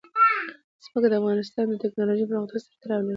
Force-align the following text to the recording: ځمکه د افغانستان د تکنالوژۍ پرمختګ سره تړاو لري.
ځمکه 0.83 1.07
د 1.09 1.13
افغانستان 1.21 1.65
د 1.69 1.73
تکنالوژۍ 1.83 2.25
پرمختګ 2.31 2.59
سره 2.63 2.77
تړاو 2.83 3.01
لري. 3.05 3.09